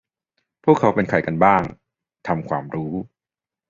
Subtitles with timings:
[0.63, 1.63] พวกเขาเป็นใครกันบ้าง
[2.27, 2.93] ทำความรู้